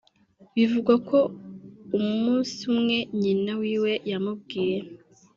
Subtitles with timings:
[0.55, 1.19] Bivugwa ko
[1.97, 4.77] umusi umwe nyina wiwe yamubwiye